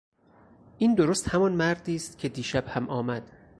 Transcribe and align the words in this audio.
این 0.77 0.95
درست 0.95 1.29
همان 1.29 1.51
مردی 1.51 1.95
است 1.95 2.17
که 2.17 2.29
دیشب 2.29 2.67
هم 2.67 2.89
آمد. 2.89 3.31